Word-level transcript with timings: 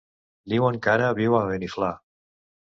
Diuen 0.53 0.79
que 0.87 0.91
ara 0.95 1.13
viu 1.21 1.37
a 1.43 1.45
Beniflà. 1.53 1.95